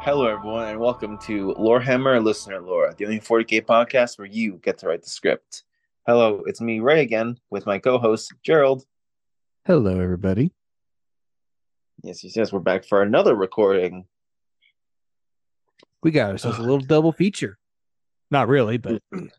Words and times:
Hello, 0.00 0.26
everyone, 0.26 0.68
and 0.68 0.80
welcome 0.80 1.18
to 1.18 1.54
Lorehammer 1.58 2.22
Listener 2.22 2.60
Lore, 2.60 2.94
the 2.96 3.04
only 3.04 3.20
40k 3.20 3.62
podcast 3.66 4.18
where 4.18 4.26
you 4.26 4.54
get 4.62 4.78
to 4.78 4.86
write 4.88 5.02
the 5.02 5.10
script. 5.10 5.64
Hello, 6.06 6.42
it's 6.46 6.60
me, 6.60 6.80
Ray, 6.80 7.02
again, 7.02 7.38
with 7.50 7.66
my 7.66 7.78
co-host 7.78 8.32
Gerald. 8.42 8.84
Hello, 9.66 9.98
everybody. 10.00 10.52
Yes, 12.02 12.20
he 12.20 12.28
says 12.30 12.52
we're 12.52 12.60
back 12.60 12.84
for 12.84 13.02
another 13.02 13.34
recording. 13.34 14.06
We 16.02 16.10
got 16.10 16.30
ourselves 16.30 16.58
a 16.58 16.62
little 16.62 16.78
double 16.86 17.12
feature. 17.12 17.58
Not 18.30 18.48
really, 18.48 18.78
but 18.78 19.02
If 19.12 19.30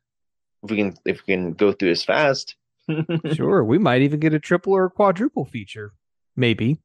we 0.64 0.78
can, 0.78 0.98
if 1.06 1.22
we 1.26 1.34
can 1.36 1.54
go 1.54 1.72
through 1.72 1.90
this 1.90 2.04
fast, 2.04 2.56
sure. 3.34 3.64
We 3.64 3.78
might 3.78 4.02
even 4.02 4.20
get 4.20 4.34
a 4.34 4.40
triple 4.40 4.74
or 4.74 4.86
a 4.86 4.90
quadruple 4.90 5.46
feature. 5.46 5.94
Maybe. 6.36 6.80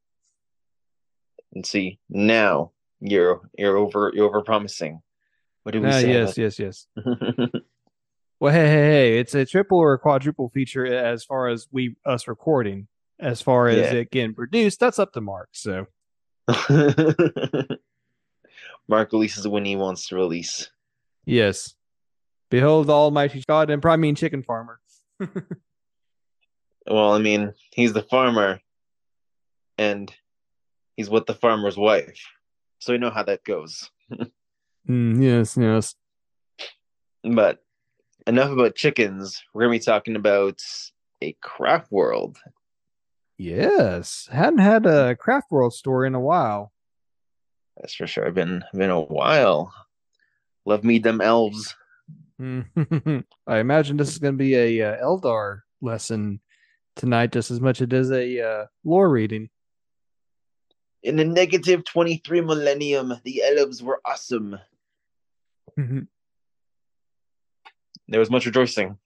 and 1.55 1.65
see 1.65 1.99
now 2.09 2.73
you're 3.07 3.41
you're 3.59 3.77
over 3.77 4.11
you're 4.15 4.27
over 4.27 4.43
promising. 4.43 5.03
What 5.63 5.73
do 5.73 5.81
we 5.83 5.89
Ah, 5.89 5.99
say? 6.01 6.11
yes, 6.11 6.39
yes, 6.39 6.59
yes. 6.59 6.87
Well, 8.41 8.53
hey, 8.53 8.67
hey, 8.67 8.85
hey! 8.91 9.19
It's 9.21 9.35
a 9.35 9.47
triple 9.47 9.79
or 9.79 9.93
a 9.95 9.99
quadruple 9.99 10.51
feature 10.51 10.85
as 10.85 11.25
far 11.25 11.49
as 11.49 11.69
we 11.71 11.97
us 12.05 12.27
recording. 12.29 12.89
As 13.21 13.41
far 13.41 13.69
as 13.69 13.93
Yeah. 13.93 13.99
it 14.01 14.11
getting 14.11 14.35
produced, 14.35 14.81
that's 14.81 14.99
up 14.99 15.13
to 15.13 15.21
Mark. 15.21 15.51
So 15.53 15.87
Mark 18.89 19.13
releases 19.13 19.47
when 19.49 19.65
he 19.65 19.77
wants 19.77 20.09
to 20.09 20.17
release. 20.17 20.69
yes, 21.25 21.75
behold 22.51 22.89
the 22.89 22.93
Almighty 22.93 23.43
God 23.47 23.71
and 23.71 23.81
probably 23.81 24.03
mean 24.03 24.15
chicken 24.15 24.43
farmer. 24.43 24.81
Well, 26.87 27.15
I 27.15 27.19
mean, 27.19 27.55
he's 27.73 27.95
the 27.95 28.03
farmer, 28.03 28.61
and 29.79 30.15
he's 30.99 31.09
with 31.09 31.25
the 31.25 31.33
farmer's 31.33 31.79
wife, 31.79 32.21
so 32.79 32.93
we 32.93 32.99
know 32.99 33.11
how 33.11 33.23
that 33.25 33.45
goes. 33.45 33.91
Mm, 34.87 35.23
yes, 35.23 35.57
yes. 35.57 35.95
But 37.23 37.61
enough 38.27 38.51
about 38.51 38.75
chickens. 38.75 39.43
We're 39.55 39.63
gonna 39.63 39.73
be 39.73 39.79
talking 39.79 40.15
about 40.15 40.61
a 41.23 41.33
craft 41.41 41.91
world. 41.91 42.39
Yes, 43.39 44.29
hadn't 44.31 44.59
had 44.59 44.85
a 44.85 45.17
craft 45.17 45.51
world 45.51 45.73
story 45.73 46.07
in 46.07 46.15
a 46.15 46.21
while. 46.21 46.71
That's 47.79 47.95
for 47.95 48.07
sure. 48.07 48.27
I've 48.27 48.35
been 48.35 48.63
been 48.75 48.91
a 48.91 49.01
while. 49.01 49.73
Love 50.67 50.85
me 50.85 50.99
them 50.99 51.21
elves. 51.21 51.75
I 52.41 53.25
imagine 53.59 53.97
this 53.97 54.11
is 54.11 54.19
going 54.19 54.35
to 54.35 54.39
be 54.39 54.55
a 54.55 54.83
uh, 54.83 55.05
Eldar 55.05 55.61
lesson 55.81 56.41
tonight, 56.97 57.33
just 57.33 57.51
as 57.51 57.61
much 57.61 57.81
as 57.81 57.87
it 57.87 57.93
is 57.93 58.11
a 58.11 58.41
uh, 58.41 58.67
lore 58.85 59.09
reading. 59.09 59.49
In 61.05 61.17
the 61.17 61.25
negative 61.25 61.85
twenty 61.85 62.17
three 62.17 62.41
millennium, 62.41 63.15
the 63.25 63.43
elves 63.43 63.83
were 63.83 64.01
awesome. 64.07 64.59
Mm-hmm. 65.79 66.01
There 68.09 68.21
was 68.21 68.31
much 68.31 68.47
rejoicing. 68.47 68.97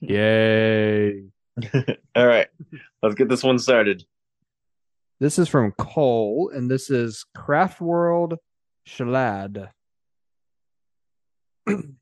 Yay! 0.00 1.24
All 2.14 2.26
right, 2.26 2.48
let's 3.02 3.14
get 3.14 3.30
this 3.30 3.42
one 3.42 3.58
started. 3.58 4.04
This 5.18 5.38
is 5.38 5.48
from 5.48 5.72
Cole, 5.72 6.50
and 6.54 6.70
this 6.70 6.90
is 6.90 7.24
Craft 7.34 7.80
World 7.80 8.34
Sileadh. 8.86 9.70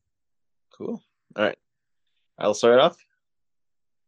Cool. 0.76 1.00
All 1.36 1.44
right, 1.44 1.58
I'll 2.38 2.54
start 2.54 2.80
off. 2.80 2.96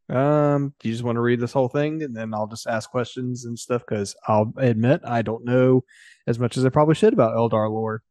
Um, 0.08 0.74
do 0.80 0.88
you 0.88 0.94
just 0.94 1.04
want 1.04 1.16
to 1.16 1.20
read 1.22 1.40
this 1.40 1.52
whole 1.52 1.68
thing, 1.68 2.02
and 2.02 2.14
then 2.14 2.34
I'll 2.34 2.46
just 2.46 2.66
ask 2.66 2.90
questions 2.90 3.44
and 3.46 3.58
stuff? 3.58 3.82
Because 3.88 4.14
I'll 4.28 4.52
admit 4.58 5.00
I 5.04 5.22
don't 5.22 5.44
know 5.44 5.84
as 6.26 6.38
much 6.38 6.56
as 6.56 6.64
I 6.64 6.68
probably 6.68 6.94
should 6.94 7.12
about 7.14 7.34
Eldar 7.34 7.70
lore. 7.70 8.02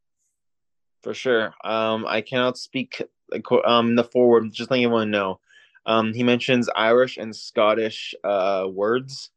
For 1.02 1.14
sure. 1.14 1.54
Um, 1.62 2.04
I 2.06 2.20
cannot 2.20 2.58
speak 2.58 3.00
um 3.64 3.94
the 3.96 4.04
forward. 4.04 4.52
Just 4.52 4.70
letting 4.70 4.84
everyone 4.84 5.10
know. 5.10 5.40
Um, 5.86 6.14
he 6.14 6.22
mentions 6.22 6.68
Irish 6.74 7.16
and 7.18 7.34
Scottish 7.34 8.14
uh 8.24 8.66
words. 8.68 9.30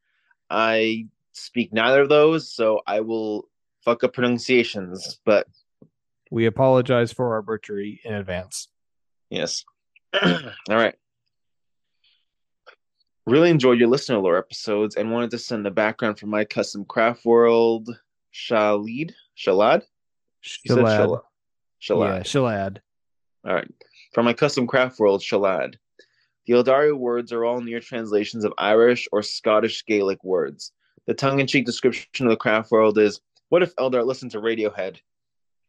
I 0.50 1.08
speak 1.34 1.74
neither 1.74 2.02
of 2.02 2.10
those, 2.10 2.52
so 2.52 2.82
I 2.88 3.02
will 3.02 3.50
fuck 3.84 4.04
up 4.04 4.14
pronunciations. 4.14 5.20
But 5.26 5.48
We 6.32 6.46
apologize 6.46 7.12
for 7.12 7.34
our 7.34 7.42
butchery 7.42 8.02
in 8.04 8.14
advance. 8.14 8.70
yes. 9.30 9.64
All 10.24 10.32
right. 10.70 10.96
Really 13.28 13.50
enjoyed 13.50 13.78
your 13.78 13.90
listener 13.90 14.20
lore 14.20 14.38
episodes 14.38 14.96
and 14.96 15.12
wanted 15.12 15.32
to 15.32 15.38
send 15.38 15.66
the 15.66 15.70
background 15.70 16.18
for 16.18 16.28
my 16.28 16.46
custom 16.46 16.86
craft 16.86 17.26
world 17.26 17.90
Sileadh 18.34 19.12
Sileadh. 19.38 19.84
Sileadh. 20.42 21.22
Sileadh. 21.82 22.18
Yeah, 22.18 22.24
Sileadh. 22.24 22.78
All 23.46 23.54
right. 23.54 23.70
From 24.14 24.24
my 24.24 24.32
custom 24.32 24.66
craft 24.66 24.98
world, 24.98 25.22
Sileadh. 25.22 25.76
The 26.46 26.54
Eldario 26.54 26.96
words 26.98 27.34
are 27.34 27.44
all 27.44 27.60
near 27.60 27.82
translations 27.82 28.46
of 28.46 28.54
Irish 28.58 29.10
or 29.12 29.22
Scottish 29.22 29.86
Gaelic 29.86 30.24
words. 30.24 30.72
The 31.06 31.14
tongue 31.14 31.42
in 31.42 31.48
cheek 31.48 31.66
description 31.66 32.28
of 32.28 32.30
the 32.30 32.38
craft 32.38 32.72
world 32.72 32.98
is 32.98 33.20
What 33.50 33.62
if 33.62 33.76
Eldar 33.76 34.06
listened 34.06 34.32
to 34.32 34.40
Radiohead? 34.40 35.00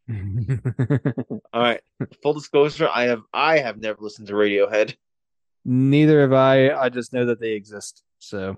All 1.53 1.61
right. 1.61 1.81
Full 2.23 2.33
disclosure, 2.33 2.87
I 2.89 3.03
have 3.03 3.23
I 3.33 3.59
have 3.59 3.81
never 3.81 3.97
listened 3.99 4.27
to 4.29 4.33
Radiohead. 4.33 4.95
Neither 5.71 6.21
have 6.21 6.33
I. 6.33 6.71
I 6.71 6.89
just 6.89 7.13
know 7.13 7.25
that 7.27 7.39
they 7.39 7.51
exist. 7.51 8.01
So 8.17 8.57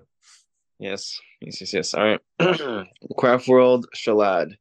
Yes. 0.82 1.20
Yes, 1.40 1.60
yes, 1.60 1.72
yes. 1.72 1.94
All 1.94 2.18
right. 2.40 2.88
craft 3.18 3.46
world, 3.46 3.86
Sileadh. 3.94 4.56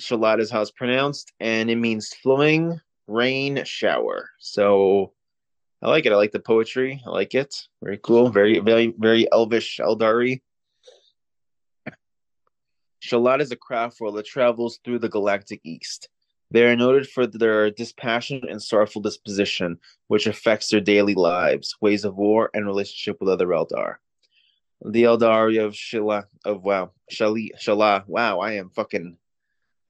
Sileadh 0.00 0.38
is 0.38 0.50
how 0.50 0.60
it's 0.62 0.70
pronounced, 0.70 1.32
and 1.40 1.68
it 1.68 1.76
means 1.76 2.14
flowing 2.22 2.80
rain 3.08 3.64
shower. 3.64 4.28
So 4.38 5.12
I 5.82 5.88
like 5.88 6.06
it. 6.06 6.12
I 6.12 6.16
like 6.16 6.30
the 6.30 6.38
poetry. 6.38 7.02
I 7.04 7.10
like 7.10 7.34
it. 7.34 7.56
Very 7.82 7.98
cool. 8.02 8.28
Very, 8.30 8.60
very, 8.60 8.94
very 8.98 9.26
elvish, 9.32 9.80
Eldari. 9.80 10.42
Sileadh 13.02 13.40
is 13.40 13.50
a 13.50 13.56
craft 13.56 14.00
world 14.00 14.14
that 14.16 14.26
travels 14.26 14.78
through 14.84 15.00
the 15.00 15.08
galactic 15.08 15.60
east. 15.64 16.08
They 16.50 16.64
are 16.64 16.74
noted 16.76 17.08
for 17.08 17.26
their 17.26 17.70
dispassionate 17.70 18.50
and 18.50 18.60
sorrowful 18.62 19.02
disposition, 19.02 19.78
which 20.08 20.26
affects 20.26 20.68
their 20.68 20.80
daily 20.80 21.14
lives, 21.14 21.76
ways 21.80 22.04
of 22.04 22.16
war, 22.16 22.50
and 22.54 22.66
relationship 22.66 23.20
with 23.20 23.28
other 23.28 23.46
Eldar. 23.46 23.96
The 24.84 25.04
Eldari 25.04 25.64
of 25.64 25.74
Shala 25.74 26.24
of 26.44 26.64
wow, 26.64 26.90
Shali 27.12 27.50
Shala. 27.58 28.06
Wow, 28.06 28.40
I 28.40 28.52
am 28.52 28.70
fucking 28.70 29.16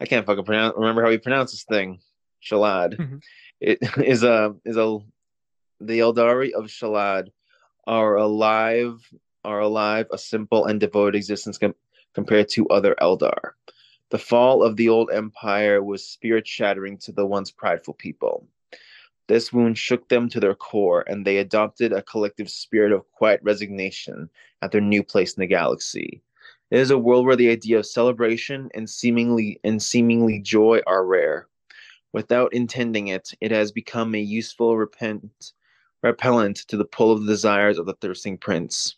I 0.00 0.06
can't 0.06 0.26
fucking 0.26 0.44
pronounce 0.44 0.74
remember 0.76 1.02
how 1.02 1.10
we 1.10 1.18
pronounce 1.18 1.52
this 1.52 1.64
thing. 1.64 2.00
Sileadh. 2.42 2.96
Mhm. 2.96 3.22
it 3.60 3.78
is 4.04 4.22
a 4.24 4.54
is 4.64 4.76
a 4.76 4.98
the 5.80 6.00
Eldari 6.00 6.52
of 6.52 6.64
Sileadh 6.66 7.28
are 7.86 8.16
alive 8.16 8.98
are 9.44 9.60
alive 9.60 10.06
a 10.12 10.18
simple 10.18 10.66
and 10.66 10.80
devoted 10.80 11.16
existence 11.16 11.56
com- 11.56 11.74
compared 12.14 12.48
to 12.50 12.68
other 12.68 12.94
Eldar. 13.00 13.52
The 14.10 14.18
fall 14.18 14.64
of 14.64 14.76
the 14.76 14.88
old 14.88 15.10
empire 15.12 15.82
was 15.82 16.04
spirit 16.04 16.46
shattering 16.46 16.98
to 16.98 17.12
the 17.12 17.24
once 17.24 17.52
prideful 17.52 17.94
people. 17.94 18.48
This 19.28 19.52
wound 19.52 19.78
shook 19.78 20.08
them 20.08 20.28
to 20.30 20.40
their 20.40 20.56
core, 20.56 21.04
and 21.06 21.24
they 21.24 21.36
adopted 21.36 21.92
a 21.92 22.02
collective 22.02 22.50
spirit 22.50 22.90
of 22.90 23.08
quiet 23.12 23.38
resignation 23.44 24.28
at 24.62 24.72
their 24.72 24.80
new 24.80 25.04
place 25.04 25.34
in 25.34 25.40
the 25.40 25.46
galaxy. 25.46 26.22
It 26.72 26.78
is 26.78 26.90
a 26.90 26.98
world 26.98 27.24
where 27.24 27.36
the 27.36 27.50
idea 27.50 27.78
of 27.78 27.86
celebration 27.86 28.68
and 28.74 28.90
seemingly 28.90 29.60
and 29.62 29.80
seemingly 29.80 30.40
joy 30.40 30.80
are 30.88 31.06
rare. 31.06 31.46
Without 32.12 32.52
intending 32.52 33.08
it, 33.08 33.32
it 33.40 33.52
has 33.52 33.70
become 33.70 34.16
a 34.16 34.20
useful 34.20 34.76
repent, 34.76 35.52
repellent 36.02 36.56
to 36.66 36.76
the 36.76 36.84
pull 36.84 37.12
of 37.12 37.22
the 37.22 37.32
desires 37.32 37.78
of 37.78 37.86
the 37.86 37.94
thirsting 37.94 38.36
prince. 38.36 38.96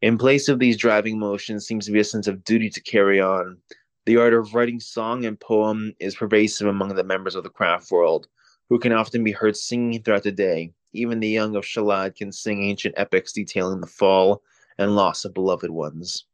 In 0.00 0.16
place 0.16 0.48
of 0.48 0.58
these 0.58 0.78
driving 0.78 1.18
motions 1.18 1.66
seems 1.66 1.84
to 1.84 1.92
be 1.92 2.00
a 2.00 2.04
sense 2.04 2.26
of 2.26 2.44
duty 2.44 2.70
to 2.70 2.80
carry 2.80 3.20
on. 3.20 3.58
The 4.06 4.18
art 4.18 4.34
of 4.34 4.54
writing 4.54 4.80
song 4.80 5.24
and 5.24 5.40
poem 5.40 5.94
is 5.98 6.14
pervasive 6.14 6.66
among 6.66 6.94
the 6.94 7.04
members 7.04 7.34
of 7.34 7.42
the 7.42 7.48
craft 7.48 7.90
world, 7.90 8.28
who 8.68 8.78
can 8.78 8.92
often 8.92 9.24
be 9.24 9.32
heard 9.32 9.56
singing 9.56 10.02
throughout 10.02 10.24
the 10.24 10.32
day. 10.32 10.74
Even 10.92 11.20
the 11.20 11.28
young 11.28 11.56
of 11.56 11.64
Sileadh 11.64 12.14
can 12.14 12.30
sing 12.30 12.62
ancient 12.62 12.94
epics 12.98 13.32
detailing 13.32 13.80
the 13.80 13.86
fall 13.86 14.42
and 14.76 14.94
loss 14.94 15.24
of 15.24 15.32
beloved 15.32 15.70
ones. 15.70 16.26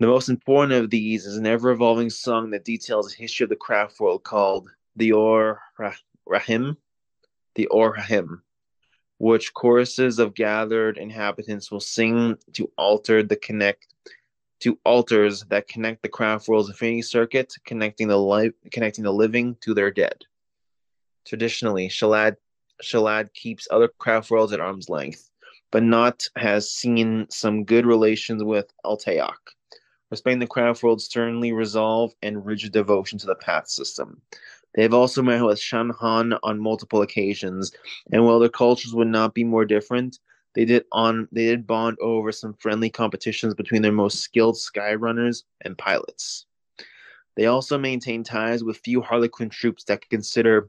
The 0.00 0.06
most 0.06 0.28
important 0.28 0.74
of 0.74 0.90
these 0.90 1.24
is 1.24 1.38
an 1.38 1.46
ever 1.46 1.70
evolving 1.70 2.10
song 2.10 2.50
that 2.50 2.66
details 2.66 3.08
the 3.08 3.16
history 3.16 3.44
of 3.44 3.50
the 3.50 3.56
craft 3.56 3.98
world 3.98 4.24
called 4.24 4.68
the 4.96 5.12
Or 5.12 5.62
Rahim, 6.26 6.76
the 7.54 7.66
Or 7.68 7.92
Rahim, 7.92 8.42
which 9.16 9.54
choruses 9.54 10.18
of 10.18 10.34
gathered 10.34 10.98
inhabitants 10.98 11.70
will 11.70 11.80
sing 11.80 12.36
to 12.52 12.70
alter 12.76 13.22
the 13.22 13.36
connect 13.36 13.86
to 14.60 14.78
altars 14.84 15.44
that 15.44 15.68
connect 15.68 16.02
the 16.02 16.08
craft 16.08 16.48
world's 16.48 16.68
infinity 16.68 17.02
circuit, 17.02 17.54
connecting 17.64 18.08
the 18.08 18.16
life 18.16 18.52
connecting 18.72 19.04
the 19.04 19.12
living 19.12 19.56
to 19.60 19.74
their 19.74 19.90
dead. 19.90 20.24
Traditionally, 21.26 21.88
Sileadh 21.88 22.36
Sileadh 22.82 23.32
keeps 23.34 23.68
other 23.70 23.88
craft 23.98 24.30
worlds 24.30 24.52
at 24.52 24.60
arm's 24.60 24.88
length, 24.88 25.30
but 25.70 25.82
not 25.82 26.26
has 26.36 26.70
seen 26.70 27.26
some 27.28 27.64
good 27.64 27.86
relations 27.86 28.42
with 28.42 28.72
Alaitoc 28.84 29.34
respecting 30.10 30.38
the 30.38 30.46
craft 30.46 30.82
world's 30.82 31.04
sternly 31.04 31.52
resolve 31.52 32.12
and 32.22 32.46
rigid 32.46 32.72
devotion 32.72 33.18
to 33.18 33.26
the 33.26 33.34
path 33.36 33.68
system. 33.68 34.20
They 34.74 34.82
have 34.82 34.94
also 34.94 35.22
met 35.22 35.42
with 35.42 35.58
Saim-Hann 35.58 36.34
on 36.42 36.60
multiple 36.60 37.02
occasions, 37.02 37.72
and 38.12 38.24
while 38.24 38.38
their 38.38 38.48
cultures 38.48 38.94
would 38.94 39.08
not 39.08 39.34
be 39.34 39.44
more 39.44 39.64
different, 39.64 40.18
they 40.58 40.64
did 40.64 40.86
on 40.90 41.28
they 41.30 41.44
did 41.44 41.68
bond 41.68 41.96
over 42.00 42.32
some 42.32 42.52
friendly 42.54 42.90
competitions 42.90 43.54
between 43.54 43.80
their 43.80 43.92
most 43.92 44.18
skilled 44.18 44.56
skyrunners 44.56 45.44
and 45.60 45.78
pilots. 45.78 46.46
They 47.36 47.46
also 47.46 47.78
maintain 47.78 48.24
ties 48.24 48.64
with 48.64 48.78
few 48.78 49.00
Harlequin 49.00 49.50
troupes 49.50 49.84
that 49.84 50.10
consider 50.10 50.68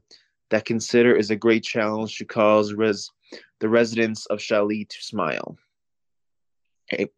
that 0.50 0.64
consider 0.64 1.16
is 1.16 1.32
a 1.32 1.36
great 1.36 1.64
challenge 1.64 2.18
to 2.18 2.24
cause 2.24 2.72
res, 2.72 3.10
the 3.58 3.68
residents 3.68 4.26
of 4.26 4.38
Shali 4.38 4.88
to 4.88 5.02
smile. 5.02 5.58
Okay. 6.92 7.08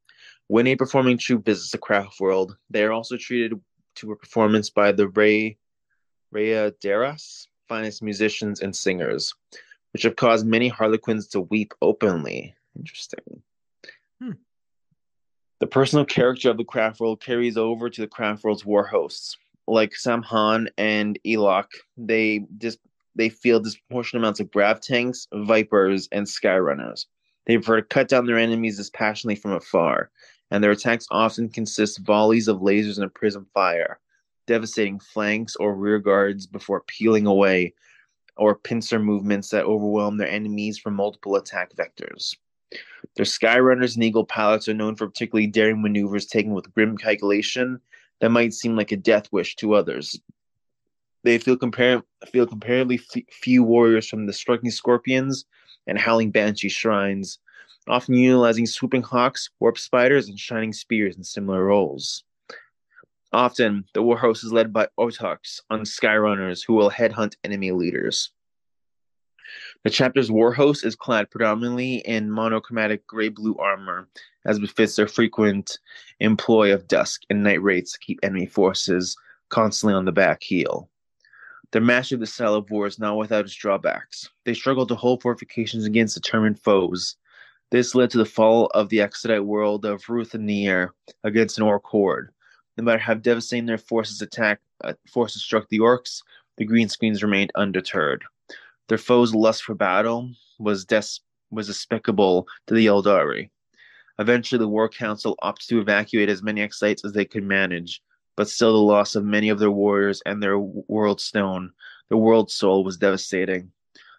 When 0.46 0.66
a 0.66 0.74
performing 0.74 1.18
troupe 1.18 1.44
visits 1.44 1.72
the 1.72 1.76
craft 1.76 2.20
world, 2.20 2.56
they 2.70 2.84
are 2.84 2.92
also 2.92 3.18
treated 3.18 3.60
to 3.96 4.12
a 4.12 4.16
performance 4.16 4.70
by 4.70 4.92
the 4.92 5.08
Ray 5.08 5.58
Deras, 6.80 7.48
finest 7.68 8.02
musicians 8.02 8.62
and 8.62 8.74
singers, 8.74 9.34
which 9.92 10.04
have 10.04 10.16
caused 10.16 10.46
many 10.46 10.68
harlequins 10.68 11.28
to 11.28 11.42
weep 11.42 11.74
openly. 11.82 12.54
Interesting. 12.76 13.42
Hmm. 14.20 14.32
The 15.60 15.66
personal 15.66 16.04
character 16.04 16.50
of 16.50 16.56
the 16.56 16.64
craft 16.64 17.00
world 17.00 17.20
carries 17.20 17.56
over 17.56 17.88
to 17.88 18.00
the 18.00 18.08
craft 18.08 18.44
world's 18.44 18.64
war 18.64 18.84
hosts. 18.84 19.36
Like 19.68 19.94
Sam 19.94 20.22
Saim-Hann 20.22 20.68
and 20.76 21.18
Alaitoc, 21.24 21.66
they 21.96 22.40
dis- 22.58 22.78
they 23.14 23.28
feel 23.28 23.60
disproportionate 23.60 24.22
amounts 24.22 24.40
of 24.40 24.50
grav 24.50 24.80
tanks, 24.80 25.28
Vypers, 25.32 26.08
and 26.10 26.26
skyrunners. 26.26 27.06
They 27.46 27.56
prefer 27.56 27.76
to 27.76 27.86
cut 27.86 28.08
down 28.08 28.26
their 28.26 28.38
enemies 28.38 28.76
dispassionately 28.76 29.36
from 29.36 29.52
afar, 29.52 30.10
and 30.50 30.62
their 30.62 30.70
attacks 30.70 31.06
often 31.10 31.48
consist 31.48 32.00
volleys 32.00 32.48
of 32.48 32.58
lasers 32.58 32.98
and 32.98 33.12
prism 33.14 33.46
fire, 33.54 34.00
devastating 34.46 34.98
flanks 34.98 35.56
or 35.56 35.74
rear 35.74 35.98
guards 35.98 36.46
before 36.46 36.82
peeling 36.86 37.26
away, 37.26 37.74
or 38.36 38.56
pincer 38.56 38.98
movements 38.98 39.50
that 39.50 39.64
overwhelm 39.64 40.16
their 40.16 40.28
enemies 40.28 40.78
from 40.78 40.94
multiple 40.94 41.36
attack 41.36 41.72
vectors. 41.74 42.34
Their 43.16 43.24
Skyrunners 43.24 43.94
and 43.94 44.04
Eagle 44.04 44.24
pilots 44.24 44.68
are 44.68 44.74
known 44.74 44.96
for 44.96 45.06
particularly 45.06 45.46
daring 45.46 45.82
maneuvers 45.82 46.26
taken 46.26 46.52
with 46.52 46.72
grim 46.74 46.96
calculation 46.96 47.80
that 48.20 48.30
might 48.30 48.54
seem 48.54 48.76
like 48.76 48.92
a 48.92 48.96
death 48.96 49.30
wish 49.32 49.56
to 49.56 49.74
others. 49.74 50.20
They 51.24 51.38
feel, 51.38 51.56
compar- 51.56 52.02
feel 52.32 52.46
comparatively 52.46 53.00
f- 53.14 53.22
few 53.30 53.62
warriors 53.62 54.08
from 54.08 54.26
the 54.26 54.32
striking 54.32 54.70
scorpions 54.70 55.44
and 55.86 55.98
howling 55.98 56.30
banshee 56.30 56.68
shrines 56.68 57.38
often 57.88 58.14
utilizing 58.14 58.66
swooping 58.66 59.02
hawks, 59.02 59.50
warp 59.60 59.78
spiders, 59.78 60.28
and 60.28 60.38
shining 60.38 60.72
spears 60.72 61.16
in 61.16 61.24
similar 61.24 61.64
roles. 61.64 62.24
Often, 63.32 63.86
the 63.94 64.02
warhost 64.02 64.44
is 64.44 64.52
led 64.52 64.72
by 64.72 64.88
Autarchs 64.98 65.60
on 65.70 65.80
Skyrunners 65.80 66.64
who 66.66 66.74
will 66.74 66.90
headhunt 66.90 67.34
enemy 67.44 67.72
leaders. 67.72 68.30
The 69.84 69.90
chapter's 69.90 70.30
warhost 70.30 70.84
is 70.84 70.94
clad 70.94 71.30
predominantly 71.30 71.96
in 71.96 72.30
monochromatic 72.30 73.06
gray 73.06 73.28
blue 73.28 73.56
armor, 73.56 74.08
as 74.44 74.58
befits 74.58 74.96
their 74.96 75.08
frequent 75.08 75.78
employ 76.20 76.72
of 76.72 76.86
dusk 76.88 77.22
and 77.30 77.42
night 77.42 77.62
raids 77.62 77.92
to 77.92 77.98
keep 77.98 78.20
enemy 78.22 78.46
forces 78.46 79.16
constantly 79.48 79.94
on 79.94 80.04
the 80.04 80.12
back 80.12 80.42
heel. 80.42 80.88
Their 81.72 81.82
mastery 81.82 82.16
of 82.16 82.20
the 82.20 82.26
style 82.26 82.54
of 82.54 82.70
war 82.70 82.86
is 82.86 82.98
not 82.98 83.16
without 83.16 83.44
its 83.44 83.54
drawbacks. 83.54 84.28
They 84.44 84.54
struggle 84.54 84.86
to 84.86 84.94
hold 84.94 85.22
fortifications 85.22 85.84
against 85.84 86.14
determined 86.14 86.60
foes, 86.60 87.16
this 87.72 87.94
led 87.94 88.10
to 88.10 88.18
the 88.18 88.26
fall 88.26 88.66
of 88.74 88.90
the 88.90 89.00
Exodite 89.00 89.46
world 89.46 89.86
of 89.86 90.06
Ruth 90.06 90.34
and 90.34 90.44
Nier 90.44 90.92
against 91.24 91.56
an 91.56 91.64
orc 91.64 91.82
horde. 91.86 92.28
No 92.76 92.84
matter 92.84 92.98
how 92.98 93.14
devastating 93.14 93.64
their 93.64 93.78
forces 93.78 94.20
attack, 94.20 94.60
uh, 94.84 94.92
forces 95.10 95.42
struck 95.42 95.70
the 95.70 95.78
orcs, 95.78 96.22
the 96.58 96.66
greenskins 96.66 97.22
remained 97.22 97.50
undeterred. 97.54 98.24
Their 98.92 98.98
foes' 98.98 99.34
lust 99.34 99.62
for 99.62 99.74
battle 99.74 100.30
was 100.58 100.84
des- 100.84 101.22
was 101.50 101.66
despicable 101.66 102.46
to 102.66 102.74
the 102.74 102.84
Eldari. 102.84 103.48
Eventually, 104.18 104.58
the 104.58 104.68
War 104.68 104.86
Council 104.86 105.34
opted 105.40 105.66
to 105.70 105.80
evacuate 105.80 106.28
as 106.28 106.42
many 106.42 106.60
Exodites 106.60 107.02
as 107.02 107.14
they 107.14 107.24
could 107.24 107.42
manage, 107.42 108.02
but 108.36 108.50
still, 108.50 108.74
the 108.74 108.78
loss 108.78 109.14
of 109.14 109.24
many 109.24 109.48
of 109.48 109.58
their 109.58 109.70
warriors 109.70 110.20
and 110.26 110.42
their 110.42 110.58
world 110.58 111.22
stone, 111.22 111.72
their 112.10 112.18
world 112.18 112.50
soul, 112.50 112.84
was 112.84 112.98
devastating. 112.98 113.72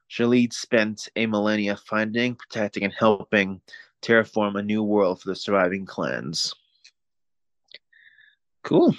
Sileadh 0.10 0.53
spent 0.53 1.08
a 1.15 1.27
millennia 1.27 1.77
finding, 1.77 2.34
protecting, 2.34 2.84
and 2.84 2.94
helping 2.98 3.62
terraform 4.01 4.58
a 4.58 4.63
new 4.63 4.82
world 4.82 5.22
for 5.22 5.30
the 5.30 5.36
surviving 5.36 5.86
clans. 5.86 6.51
Cool. 8.63 8.96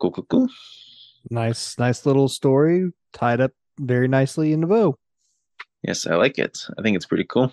Cool, 0.00 0.10
cool, 0.10 0.24
cool. 0.24 0.48
Nice, 1.30 1.78
nice 1.78 2.04
little 2.04 2.28
story 2.28 2.90
tied 3.12 3.40
up 3.40 3.52
very 3.78 4.08
nicely 4.08 4.52
in 4.52 4.60
the 4.60 4.66
bow. 4.66 4.98
Yes, 5.86 6.06
I 6.06 6.14
like 6.14 6.38
it. 6.38 6.66
I 6.78 6.82
think 6.82 6.96
it's 6.96 7.04
pretty 7.04 7.24
cool. 7.24 7.52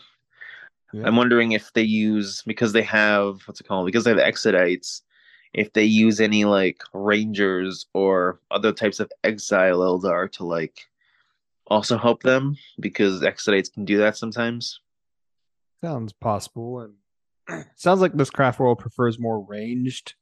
Yeah. 0.94 1.04
I'm 1.06 1.18
wondering 1.18 1.52
if 1.52 1.72
they 1.74 1.82
use 1.84 2.44
because 2.46 2.72
they 2.72 2.82
have 2.84 3.42
what's 3.46 3.60
it 3.60 3.68
called? 3.68 3.86
Because 3.86 4.06
they 4.06 4.12
have 4.12 4.20
Exodites, 4.20 5.02
if 5.54 5.74
they 5.74 5.84
use 5.84 6.22
any 6.22 6.46
like 6.46 6.82
rangers 6.94 7.88
or 7.94 8.40
other 8.50 8.72
types 8.72 9.00
of 9.02 9.12
exile 9.24 9.80
Eldar 9.80 10.32
to 10.34 10.46
like 10.46 10.88
also 11.68 11.98
help 11.98 12.24
them 12.24 12.58
because 12.80 13.22
Exodites 13.22 13.72
can 13.72 13.84
do 13.84 13.98
that 13.98 14.16
sometimes. 14.16 14.80
Sounds 15.82 16.14
possible, 16.14 16.80
and 17.50 17.66
sounds 17.76 18.00
like 18.00 18.14
this 18.14 18.30
craft 18.30 18.60
world 18.60 18.80
prefers 18.80 19.20
more 19.20 19.42
ranged 19.42 20.14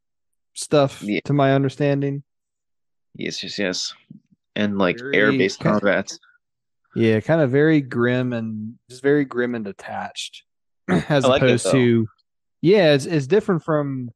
stuff, 0.54 1.04
yeah. 1.04 1.20
to 1.26 1.34
my 1.34 1.54
understanding. 1.54 2.24
Yes, 3.14 3.44
yes, 3.44 3.60
yes, 3.60 3.94
and 4.56 4.80
like 4.80 5.00
air 5.14 5.32
based 5.32 5.60
combat. 5.60 6.12
Yeah, 6.96 7.20
kind 7.20 7.42
of 7.42 7.52
very 7.52 7.82
grim 7.82 8.34
and 8.34 8.76
just 8.90 9.04
very 9.04 9.26
grim 9.26 9.56
and 9.56 9.64
detached, 9.64 10.44
as 10.88 11.26
like 11.26 11.42
opposed 11.42 11.68
it, 11.68 11.72
to 11.72 12.08
yeah, 12.62 12.94
it's 12.94 13.06
it's 13.06 13.28
different 13.28 13.64
from. 13.64 14.12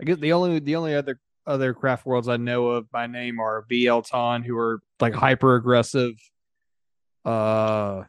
I 0.00 0.04
guess 0.04 0.18
the 0.18 0.32
only 0.32 0.58
the 0.58 0.76
only 0.76 0.94
other 0.94 1.18
other 1.46 1.74
craft 1.74 2.04
worlds 2.04 2.28
I 2.28 2.36
know 2.36 2.68
of 2.68 2.90
by 2.90 3.06
name 3.06 3.38
are 3.40 3.64
Biel-Tan, 3.68 4.42
who 4.42 4.56
are 4.58 4.80
like 5.00 5.14
hyper 5.14 5.54
aggressive 5.54 6.14
uh 7.24 8.04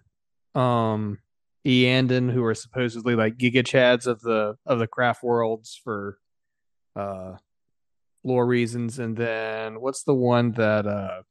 um 0.56 1.20
Iyanden, 1.66 2.32
who 2.32 2.44
are 2.46 2.56
supposedly 2.56 3.16
like 3.16 3.38
Giga 3.38 3.64
Chads 3.64 4.08
of 4.08 4.22
the 4.22 4.56
of 4.66 4.80
the 4.80 4.88
craft 4.88 5.24
worlds 5.24 5.80
for 5.84 6.18
uh 6.96 7.34
lore 8.24 8.46
reasons, 8.46 9.00
and 9.00 9.16
then 9.16 9.82
what's 9.82 10.04
the 10.04 10.16
one 10.16 10.54
that 10.54 10.88
uh 10.88 11.22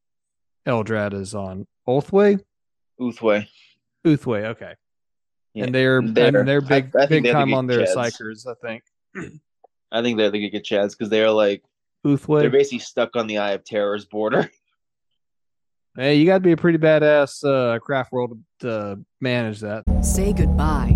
Eldrad 0.65 1.13
is 1.13 1.33
on 1.33 1.65
Ulthwé. 1.87 2.39
Uthway. 2.99 3.47
Uthway, 4.05 4.45
okay. 4.45 4.75
Yeah. 5.53 5.65
And 5.65 5.75
they're, 5.75 6.01
they're 6.01 6.39
and 6.39 6.47
they're 6.47 6.61
big 6.61 6.95
I, 6.95 7.03
I 7.03 7.05
big 7.07 7.31
time 7.31 7.53
on 7.53 7.67
their 7.67 7.85
psykers. 7.85 8.45
I 8.47 8.53
think. 8.61 8.83
I 9.91 10.01
think 10.01 10.17
they're 10.17 10.29
the 10.29 10.49
good 10.49 10.63
chads 10.63 10.91
because 10.91 11.09
they're 11.09 11.31
like 11.31 11.63
Uthway. 12.05 12.41
They're 12.41 12.49
basically 12.49 12.79
stuck 12.79 13.15
on 13.15 13.27
the 13.27 13.39
Eye 13.39 13.51
of 13.51 13.63
Terror's 13.63 14.05
border. 14.05 14.49
Hey, 15.99 16.13
you 16.13 16.27
got 16.27 16.35
to 16.35 16.41
be 16.41 16.51
a 16.51 16.57
pretty 16.57 16.77
badass 16.77 17.43
uh, 17.43 17.79
craft 17.79 18.11
world 18.11 18.39
to 18.59 18.99
manage 19.19 19.61
that. 19.61 19.83
Say 20.03 20.31
goodbye 20.31 20.95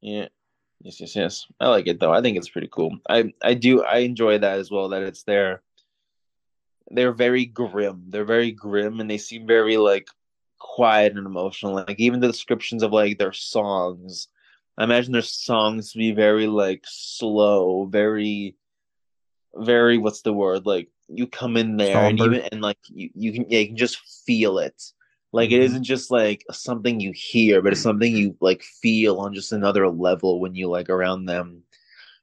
yeah. 0.00 0.28
Yes, 0.80 1.00
yes, 1.00 1.16
yes. 1.16 1.46
I 1.58 1.68
like 1.68 1.88
it 1.88 1.98
though. 1.98 2.12
I 2.12 2.22
think 2.22 2.36
it's 2.36 2.48
pretty 2.48 2.68
cool. 2.70 2.98
I 3.08 3.32
I 3.42 3.54
do 3.54 3.82
I 3.82 3.98
enjoy 3.98 4.38
that 4.38 4.58
as 4.58 4.70
well 4.70 4.90
that 4.90 5.02
it's 5.02 5.24
there. 5.24 5.62
They're 6.90 7.12
very 7.12 7.46
grim. 7.46 8.04
They're 8.08 8.24
very 8.24 8.52
grim 8.52 9.00
and 9.00 9.10
they 9.10 9.18
seem 9.18 9.46
very 9.46 9.76
like 9.76 10.08
quiet 10.58 11.16
and 11.16 11.26
emotional. 11.26 11.74
Like 11.74 11.98
even 11.98 12.20
the 12.20 12.28
descriptions 12.28 12.82
of 12.82 12.92
like 12.92 13.18
their 13.18 13.32
songs 13.32 14.28
I 14.78 14.84
imagine 14.84 15.12
their 15.12 15.22
songs 15.22 15.92
to 15.92 15.98
be 15.98 16.12
very 16.12 16.46
like 16.46 16.84
slow, 16.86 17.86
very, 17.86 18.54
very 19.56 19.98
what's 19.98 20.22
the 20.22 20.32
word? 20.32 20.66
Like 20.66 20.88
you 21.08 21.26
come 21.26 21.56
in 21.56 21.76
there 21.76 21.94
Somber. 21.94 22.08
and 22.08 22.20
even 22.20 22.48
and 22.52 22.62
like 22.62 22.78
you, 22.86 23.10
you 23.12 23.32
can 23.32 23.46
yeah, 23.48 23.58
you 23.58 23.66
can 23.66 23.76
just 23.76 23.98
feel 24.24 24.60
it. 24.60 24.80
Like 25.32 25.50
mm-hmm. 25.50 25.60
it 25.60 25.64
isn't 25.64 25.84
just 25.84 26.10
like 26.10 26.44
something 26.50 27.00
you 27.00 27.12
hear, 27.14 27.60
but 27.62 27.72
it's 27.72 27.82
something 27.82 28.16
you 28.16 28.36
like 28.40 28.62
feel 28.62 29.18
on 29.18 29.34
just 29.34 29.52
another 29.52 29.88
level 29.88 30.40
when 30.40 30.54
you 30.54 30.68
like 30.68 30.88
around 30.88 31.26
them. 31.26 31.62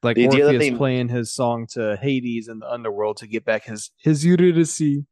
Like 0.02 0.16
the 0.16 0.28
Orpheus 0.28 0.60
they... 0.60 0.72
playing 0.72 1.10
his 1.10 1.32
song 1.32 1.68
to 1.72 1.98
Hades 2.02 2.48
in 2.48 2.60
the 2.60 2.72
underworld 2.72 3.18
to 3.18 3.28
get 3.28 3.46
back 3.46 3.66
his 3.66 3.92
his 3.98 4.26
Eurydice. 4.26 4.78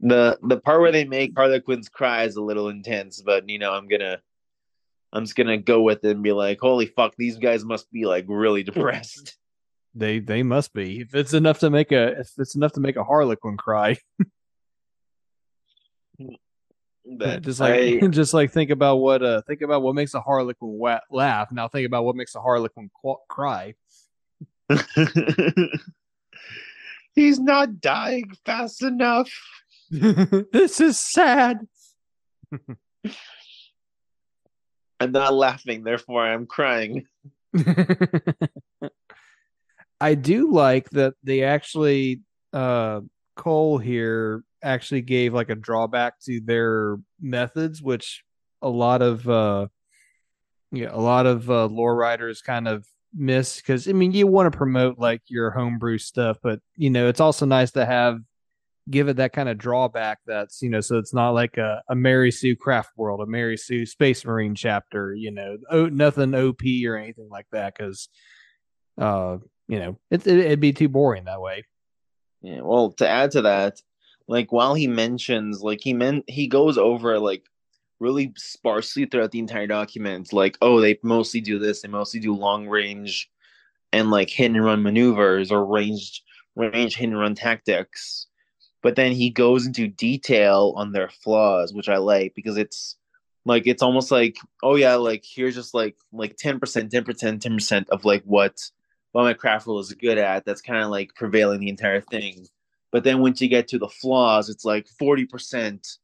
the 0.00 0.38
the 0.42 0.60
part 0.62 0.80
where 0.80 0.92
they 0.92 1.04
make 1.04 1.32
Harlequin's 1.36 1.88
cry 1.88 2.24
is 2.24 2.36
a 2.36 2.42
little 2.42 2.68
intense, 2.68 3.20
but 3.20 3.48
you 3.48 3.58
know, 3.58 3.72
I'm 3.72 3.88
gonna 3.88 4.20
I'm 5.12 5.24
just 5.24 5.36
gonna 5.36 5.58
go 5.58 5.82
with 5.82 6.04
it 6.04 6.10
and 6.10 6.22
be 6.22 6.32
like, 6.32 6.60
holy 6.60 6.86
fuck, 6.86 7.14
these 7.16 7.36
guys 7.38 7.64
must 7.64 7.90
be 7.90 8.06
like 8.06 8.24
really 8.28 8.62
depressed. 8.64 9.36
They 9.94 10.18
they 10.18 10.42
must 10.42 10.72
be. 10.72 11.00
If 11.00 11.14
it's 11.14 11.34
enough 11.34 11.58
to 11.58 11.70
make 11.70 11.92
a 11.92 12.20
if 12.20 12.30
it's 12.38 12.54
enough 12.54 12.72
to 12.72 12.80
make 12.80 12.96
a 12.96 13.04
Harlequin 13.04 13.58
cry. 13.58 13.98
But 17.04 17.42
just 17.44 17.60
like 17.60 18.02
I, 18.02 18.06
just 18.10 18.34
like 18.34 18.52
think 18.52 18.70
about 18.70 18.96
what 18.96 19.22
uh 19.22 19.42
think 19.42 19.62
about 19.62 19.82
what 19.82 19.94
makes 19.94 20.14
a 20.14 20.20
Harlequin 20.20 20.68
wa- 20.68 21.00
laugh. 21.10 21.50
Now 21.52 21.68
think 21.68 21.86
about 21.86 22.04
what 22.04 22.16
makes 22.16 22.34
a 22.34 22.40
Harlequin 22.40 22.90
qu- 23.02 23.16
cry. 23.28 23.74
He's 27.14 27.38
not 27.38 27.80
dying 27.80 28.32
fast 28.46 28.82
enough. 28.82 29.30
this 29.90 30.80
is 30.80 30.98
sad. 30.98 31.58
I'm 34.98 35.12
not 35.12 35.34
laughing, 35.34 35.84
therefore 35.84 36.24
I'm 36.24 36.46
crying. 36.46 37.06
I 40.00 40.14
do 40.14 40.50
like 40.52 40.88
that 40.90 41.14
they 41.22 41.42
actually 41.42 42.22
uh 42.52 43.00
Cole 43.34 43.78
here 43.78 44.44
actually 44.62 45.02
gave 45.02 45.34
like 45.34 45.50
a 45.50 45.54
drawback 45.54 46.20
to 46.20 46.40
their 46.40 46.98
methods, 47.20 47.82
which 47.82 48.24
a 48.60 48.68
lot 48.68 49.02
of 49.02 49.28
uh 49.28 49.66
yeah, 50.70 50.88
a 50.90 51.00
lot 51.00 51.26
of 51.26 51.50
uh, 51.50 51.66
lore 51.66 51.94
writers 51.94 52.40
kind 52.40 52.66
of 52.66 52.86
miss 53.14 53.56
because 53.56 53.88
I 53.88 53.92
mean 53.92 54.12
you 54.12 54.26
want 54.26 54.50
to 54.50 54.56
promote 54.56 54.98
like 54.98 55.22
your 55.26 55.50
homebrew 55.50 55.98
stuff, 55.98 56.38
but 56.42 56.60
you 56.76 56.90
know 56.90 57.08
it's 57.08 57.20
also 57.20 57.44
nice 57.46 57.72
to 57.72 57.84
have 57.84 58.20
give 58.90 59.08
it 59.08 59.16
that 59.16 59.32
kind 59.32 59.48
of 59.48 59.58
drawback 59.58 60.18
that's 60.26 60.60
you 60.60 60.68
know 60.68 60.80
so 60.80 60.98
it's 60.98 61.14
not 61.14 61.30
like 61.30 61.56
a, 61.56 61.82
a 61.88 61.94
mary 61.94 62.32
sue 62.32 62.56
craft 62.56 62.90
world 62.96 63.20
a 63.20 63.26
mary 63.26 63.56
sue 63.56 63.86
space 63.86 64.24
marine 64.24 64.54
chapter 64.54 65.14
you 65.14 65.30
know 65.30 65.56
oh, 65.70 65.86
nothing 65.86 66.34
op 66.34 66.62
or 66.84 66.96
anything 66.96 67.28
like 67.30 67.46
that 67.52 67.74
because 67.76 68.08
uh 68.98 69.36
you 69.68 69.78
know 69.78 69.96
it, 70.10 70.26
it, 70.26 70.38
it'd 70.38 70.60
be 70.60 70.72
too 70.72 70.88
boring 70.88 71.24
that 71.24 71.40
way 71.40 71.64
yeah 72.42 72.60
well 72.60 72.90
to 72.92 73.08
add 73.08 73.30
to 73.30 73.42
that 73.42 73.80
like 74.28 74.52
while 74.52 74.74
he 74.74 74.86
mentions 74.86 75.62
like 75.62 75.80
he 75.80 75.92
meant 75.92 76.24
he 76.28 76.46
goes 76.46 76.78
over 76.78 77.18
like 77.18 77.44
really 78.00 78.32
sparsely 78.36 79.04
throughout 79.04 79.30
the 79.30 79.38
entire 79.38 79.66
document 79.66 80.32
like 80.32 80.58
oh 80.60 80.80
they 80.80 80.98
mostly 81.02 81.40
do 81.40 81.58
this 81.58 81.82
they 81.82 81.88
mostly 81.88 82.20
do 82.20 82.34
long 82.34 82.68
range 82.68 83.30
and 83.92 84.10
like 84.10 84.30
hit 84.30 84.50
and 84.50 84.64
run 84.64 84.82
maneuvers 84.82 85.52
or 85.52 85.64
ranged 85.64 86.22
range 86.56 86.96
hit 86.96 87.08
and 87.08 87.18
run 87.18 87.34
tactics. 87.34 88.26
But 88.82 88.96
then 88.96 89.12
he 89.12 89.30
goes 89.30 89.66
into 89.66 89.86
detail 89.86 90.74
on 90.76 90.92
their 90.92 91.08
flaws, 91.08 91.72
which 91.72 91.88
I 91.88 91.98
like 91.98 92.34
because 92.34 92.56
it's 92.56 92.96
like 93.44 93.66
it's 93.66 93.82
almost 93.82 94.10
like 94.10 94.36
oh 94.62 94.76
yeah, 94.76 94.96
like 94.96 95.24
here's 95.24 95.54
just 95.54 95.74
like 95.74 95.96
like 96.12 96.36
ten 96.36 96.58
percent, 96.58 96.90
ten 96.90 97.04
percent, 97.04 97.42
ten 97.42 97.54
percent 97.54 97.88
of 97.90 98.04
like 98.04 98.22
what 98.24 98.70
what 99.12 99.22
my 99.22 99.34
craft 99.34 99.66
rule 99.66 99.78
is 99.78 99.92
good 99.92 100.18
at. 100.18 100.44
That's 100.44 100.60
kind 100.60 100.82
of 100.82 100.90
like 100.90 101.14
prevailing 101.14 101.60
the 101.60 101.68
entire 101.68 102.00
thing. 102.00 102.46
But 102.90 103.04
then 103.04 103.20
once 103.20 103.40
you 103.40 103.48
get 103.48 103.68
to 103.68 103.78
the 103.78 103.88
flaws, 103.88 104.48
it's 104.48 104.64
like 104.64 104.86
forty 104.88 105.24
percent. 105.24 105.98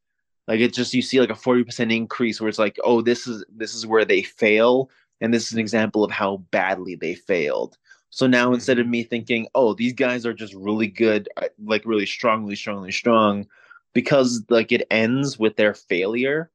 Like 0.46 0.60
it 0.60 0.72
just 0.72 0.94
you 0.94 1.02
see 1.02 1.20
like 1.20 1.30
a 1.30 1.34
forty 1.34 1.64
percent 1.64 1.92
increase 1.92 2.40
where 2.40 2.48
it's 2.48 2.58
like 2.58 2.78
oh 2.84 3.02
this 3.02 3.26
is 3.26 3.44
this 3.54 3.74
is 3.74 3.86
where 3.86 4.04
they 4.04 4.22
fail, 4.22 4.90
and 5.20 5.32
this 5.32 5.46
is 5.46 5.52
an 5.52 5.58
example 5.58 6.04
of 6.04 6.10
how 6.10 6.38
badly 6.50 6.94
they 6.94 7.14
failed. 7.14 7.76
So 8.10 8.26
now 8.26 8.46
mm-hmm. 8.46 8.54
instead 8.54 8.78
of 8.78 8.86
me 8.86 9.02
thinking, 9.02 9.48
oh, 9.54 9.74
these 9.74 9.92
guys 9.92 10.24
are 10.24 10.32
just 10.32 10.54
really 10.54 10.86
good, 10.86 11.28
uh, 11.36 11.48
like 11.62 11.84
really 11.84 12.06
strongly, 12.06 12.56
strongly 12.56 12.92
strong, 12.92 13.46
because 13.92 14.42
like 14.48 14.72
it 14.72 14.86
ends 14.90 15.38
with 15.38 15.56
their 15.56 15.74
failure, 15.74 16.50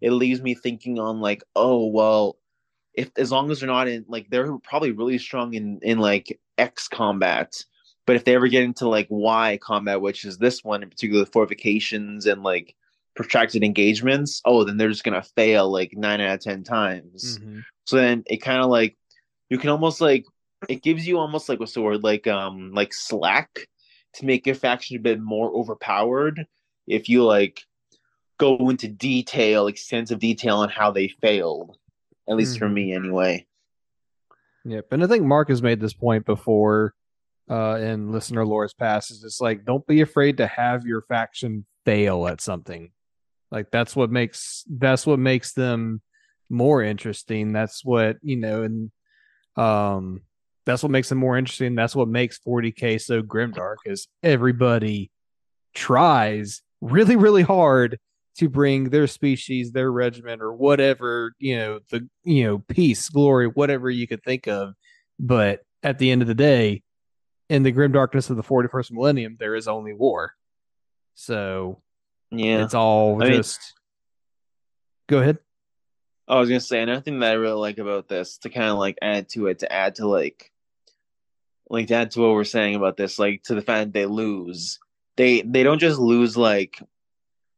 it 0.00 0.10
leaves 0.10 0.42
me 0.42 0.54
thinking 0.54 0.98
on 0.98 1.20
like, 1.20 1.44
oh, 1.54 1.86
well, 1.86 2.38
if 2.96 3.10
as 3.16 3.30
long 3.30 3.50
as 3.50 3.60
they're 3.60 3.68
not 3.68 3.88
in 3.88 4.04
like 4.08 4.28
they're 4.30 4.56
probably 4.58 4.90
really 4.90 5.18
strong 5.18 5.54
in 5.54 5.78
in 5.82 5.98
like 5.98 6.40
X 6.58 6.88
combat, 6.88 7.52
but 8.06 8.16
if 8.16 8.24
they 8.24 8.34
ever 8.34 8.48
get 8.48 8.64
into 8.64 8.88
like 8.88 9.06
Y 9.10 9.58
combat, 9.62 10.00
which 10.00 10.24
is 10.24 10.38
this 10.38 10.64
one 10.64 10.82
in 10.82 10.90
particular, 10.90 11.26
fortifications 11.26 12.26
and 12.26 12.42
like 12.42 12.74
protracted 13.14 13.62
engagements, 13.62 14.40
oh, 14.44 14.64
then 14.64 14.76
they're 14.76 14.88
just 14.88 15.04
gonna 15.04 15.22
fail 15.22 15.70
like 15.70 15.92
nine 15.94 16.20
out 16.20 16.34
of 16.34 16.40
ten 16.40 16.64
times. 16.64 17.38
Mm-hmm. 17.38 17.60
So 17.84 17.96
then 17.96 18.24
it 18.26 18.38
kind 18.38 18.62
of 18.62 18.70
like 18.70 18.96
you 19.50 19.58
can 19.58 19.70
almost 19.70 20.00
like 20.00 20.24
it 20.68 20.82
gives 20.82 21.06
you 21.06 21.18
almost 21.18 21.48
like 21.48 21.60
what's 21.60 21.74
the 21.74 21.82
word 21.82 22.02
like 22.02 22.26
um 22.26 22.72
like 22.72 22.94
slack 22.94 23.50
to 24.14 24.24
make 24.24 24.46
your 24.46 24.54
faction 24.54 24.96
a 24.96 25.00
bit 25.00 25.20
more 25.20 25.50
overpowered 25.50 26.46
if 26.86 27.10
you 27.10 27.24
like 27.24 27.62
go 28.38 28.56
into 28.70 28.88
detail 28.88 29.66
extensive 29.66 30.18
detail 30.18 30.58
on 30.58 30.70
how 30.70 30.90
they 30.90 31.08
failed 31.08 31.76
at 32.28 32.36
least 32.36 32.56
mm. 32.56 32.58
for 32.58 32.68
me 32.68 32.92
anyway 32.92 33.46
yep 34.64 34.86
and 34.92 35.02
i 35.02 35.06
think 35.06 35.24
mark 35.24 35.48
has 35.48 35.62
made 35.62 35.80
this 35.80 35.94
point 35.94 36.24
before 36.24 36.94
uh 37.50 37.76
in 37.76 38.12
listener 38.12 38.44
lore's 38.44 38.74
past 38.74 39.10
is 39.10 39.20
just 39.20 39.40
like 39.40 39.64
don't 39.64 39.86
be 39.86 40.00
afraid 40.00 40.38
to 40.38 40.46
have 40.46 40.84
your 40.84 41.02
faction 41.02 41.64
fail 41.84 42.26
at 42.26 42.40
something 42.40 42.90
like 43.50 43.70
that's 43.70 43.94
what 43.94 44.10
makes 44.10 44.64
that's 44.68 45.06
what 45.06 45.18
makes 45.18 45.52
them 45.52 46.00
more 46.48 46.82
interesting 46.82 47.52
that's 47.52 47.84
what 47.84 48.16
you 48.22 48.36
know 48.36 48.62
and 48.62 48.90
um 49.56 50.20
that's 50.66 50.82
what 50.82 50.92
makes 50.92 51.08
them 51.08 51.18
more 51.18 51.38
interesting. 51.38 51.74
That's 51.74 51.96
what 51.96 52.08
makes 52.08 52.40
40k 52.40 53.00
so 53.00 53.22
grimdark 53.22 53.76
is 53.86 54.08
everybody 54.22 55.10
tries 55.74 56.60
really, 56.80 57.16
really 57.16 57.42
hard 57.42 57.98
to 58.38 58.48
bring 58.48 58.90
their 58.90 59.06
species, 59.06 59.72
their 59.72 59.90
regiment, 59.90 60.42
or 60.42 60.52
whatever, 60.52 61.32
you 61.38 61.56
know, 61.56 61.80
the, 61.90 62.08
you 62.24 62.44
know, 62.44 62.58
peace, 62.58 63.08
glory, 63.08 63.46
whatever 63.46 63.88
you 63.90 64.06
could 64.06 64.22
think 64.22 64.46
of. 64.46 64.74
But 65.18 65.62
at 65.82 65.98
the 65.98 66.10
end 66.10 66.22
of 66.22 66.28
the 66.28 66.34
day, 66.34 66.82
in 67.48 67.62
the 67.62 67.72
grim 67.72 67.92
darkness 67.92 68.28
of 68.30 68.36
the 68.36 68.42
41st 68.42 68.92
millennium, 68.92 69.36
there 69.38 69.54
is 69.54 69.68
only 69.68 69.94
war. 69.94 70.32
So, 71.14 71.80
yeah, 72.30 72.64
it's 72.64 72.74
all 72.74 73.22
I 73.22 73.30
just. 73.30 73.60
Mean, 73.60 75.18
go 75.18 75.22
ahead. 75.22 75.38
I 76.28 76.40
was 76.40 76.48
gonna 76.48 76.60
say 76.60 76.82
another 76.82 77.00
thing 77.00 77.20
that 77.20 77.30
I 77.30 77.34
really 77.34 77.54
like 77.54 77.78
about 77.78 78.08
this 78.08 78.38
to 78.38 78.50
kind 78.50 78.68
of 78.70 78.78
like 78.78 78.98
add 79.00 79.28
to 79.30 79.46
it, 79.46 79.60
to 79.60 79.72
add 79.72 79.94
to 79.96 80.08
like, 80.08 80.52
like 81.70 81.86
to 81.86 81.94
add 81.94 82.10
to 82.12 82.20
what 82.20 82.32
we're 82.32 82.44
saying 82.44 82.74
about 82.74 82.96
this, 82.96 83.18
like 83.18 83.44
to 83.44 83.54
the 83.54 83.62
fact 83.62 83.92
they 83.92 84.06
lose. 84.06 84.78
They 85.16 85.42
they 85.42 85.62
don't 85.62 85.78
just 85.78 85.98
lose 85.98 86.36
like 86.36 86.82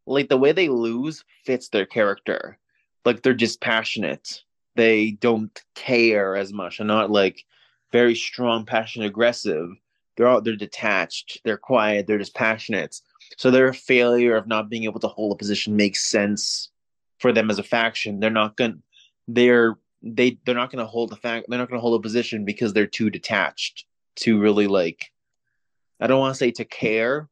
like 0.08 0.28
the 0.28 0.36
way 0.36 0.52
they 0.52 0.68
lose 0.68 1.24
fits 1.44 1.68
their 1.68 1.86
character. 1.86 2.58
Like 3.04 3.22
they're 3.22 3.34
just 3.34 3.60
passionate. 3.60 4.42
They 4.74 5.12
don't 5.12 5.62
care 5.74 6.36
as 6.36 6.52
much. 6.52 6.78
They're 6.78 6.86
not 6.86 7.10
like 7.10 7.44
very 7.92 8.14
strong, 8.14 8.64
passionate, 8.64 9.06
aggressive. 9.06 9.70
They're 10.16 10.28
all 10.28 10.40
they're 10.40 10.56
detached. 10.56 11.40
They're 11.44 11.56
quiet. 11.58 12.06
They're 12.06 12.18
just 12.18 12.34
passionate. 12.34 13.00
So 13.36 13.50
their 13.50 13.72
failure 13.72 14.36
of 14.36 14.46
not 14.46 14.68
being 14.68 14.84
able 14.84 15.00
to 15.00 15.08
hold 15.08 15.32
a 15.32 15.36
position 15.36 15.76
makes 15.76 16.04
sense 16.04 16.70
for 17.18 17.32
them 17.32 17.50
as 17.50 17.58
a 17.58 17.62
faction. 17.62 18.20
They're 18.20 18.30
not 18.30 18.56
gonna 18.56 18.78
They're 19.26 19.78
they 20.02 20.38
they're 20.44 20.54
not 20.54 20.70
to 20.70 20.84
hold 20.84 21.10
the 21.10 21.16
fact. 21.16 21.46
They're 21.48 21.58
not 21.58 21.70
to 21.70 21.78
hold 21.78 21.98
a 21.98 22.02
position 22.02 22.44
because 22.44 22.72
they're 22.72 22.86
too 22.86 23.10
detached 23.10 23.84
to 24.16 24.40
really 24.40 24.66
like. 24.66 25.12
I 26.00 26.06
don't 26.06 26.20
want 26.20 26.34
to 26.34 26.38
say 26.38 26.50
to 26.52 26.64
care, 26.64 27.28